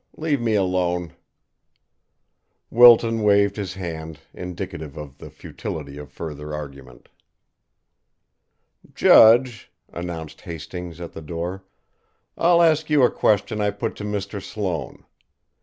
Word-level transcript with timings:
Leave 0.17 0.41
me 0.41 0.55
alone." 0.55 1.13
Wilton 2.71 3.21
waved 3.21 3.55
his 3.55 3.75
hand, 3.75 4.19
indicative 4.33 4.97
of 4.97 5.19
the 5.19 5.29
futility 5.29 5.99
of 5.99 6.11
further 6.11 6.55
argument. 6.55 7.07
"Judge," 8.95 9.71
announced 9.93 10.41
Hastings, 10.41 10.99
at 10.99 11.13
the 11.13 11.21
door, 11.21 11.63
"I'll 12.35 12.63
ask 12.63 12.89
you 12.89 13.03
a 13.03 13.11
question 13.11 13.61
I 13.61 13.69
put 13.69 13.95
to 13.97 14.03
Mr. 14.03 14.41
Sloane. 14.41 15.05